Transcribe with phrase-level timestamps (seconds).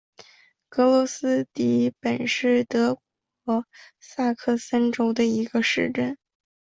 [0.67, 2.99] 格罗斯迪本是德
[3.45, 3.65] 国
[3.99, 6.17] 萨克森州的一个市镇。